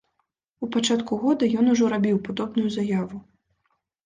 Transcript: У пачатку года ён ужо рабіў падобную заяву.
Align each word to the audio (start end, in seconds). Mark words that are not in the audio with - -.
У 0.67 0.69
пачатку 0.75 1.13
года 1.23 1.49
ён 1.59 1.69
ужо 1.75 1.91
рабіў 1.93 2.17
падобную 2.29 2.67
заяву. 2.79 3.23